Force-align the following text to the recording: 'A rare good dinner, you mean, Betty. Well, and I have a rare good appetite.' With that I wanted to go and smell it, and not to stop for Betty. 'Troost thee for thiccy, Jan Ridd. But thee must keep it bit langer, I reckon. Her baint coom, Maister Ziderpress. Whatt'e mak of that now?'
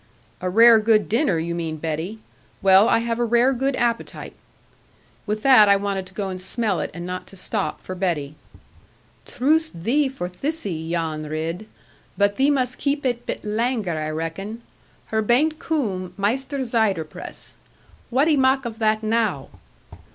'A 0.41 0.49
rare 0.49 0.79
good 0.79 1.07
dinner, 1.07 1.37
you 1.37 1.53
mean, 1.53 1.77
Betty. 1.77 2.17
Well, 2.63 2.87
and 2.89 2.89
I 2.89 2.97
have 3.05 3.19
a 3.19 3.23
rare 3.23 3.53
good 3.53 3.75
appetite.' 3.75 4.33
With 5.27 5.43
that 5.43 5.69
I 5.69 5.75
wanted 5.75 6.07
to 6.07 6.15
go 6.15 6.29
and 6.29 6.41
smell 6.41 6.79
it, 6.79 6.89
and 6.91 7.05
not 7.05 7.27
to 7.27 7.35
stop 7.37 7.79
for 7.81 7.93
Betty. 7.93 8.33
'Troost 9.27 9.83
thee 9.83 10.09
for 10.09 10.27
thiccy, 10.27 10.89
Jan 10.89 11.25
Ridd. 11.27 11.67
But 12.17 12.37
thee 12.37 12.49
must 12.49 12.79
keep 12.79 13.05
it 13.05 13.27
bit 13.27 13.43
langer, 13.43 13.95
I 13.95 14.09
reckon. 14.09 14.63
Her 15.13 15.21
baint 15.21 15.59
coom, 15.59 16.15
Maister 16.17 16.57
Ziderpress. 16.63 17.57
Whatt'e 18.11 18.37
mak 18.39 18.65
of 18.65 18.79
that 18.79 19.03
now?' 19.03 19.49